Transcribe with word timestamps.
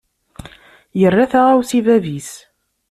Yerra 0.99 1.25
taɣawsa 1.31 1.73
i 1.77 1.81
bab-is. 1.85 2.31